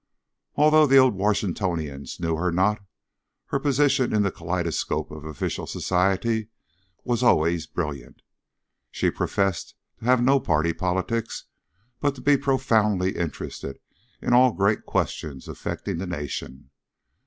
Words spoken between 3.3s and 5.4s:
her position in the kaleidoscope of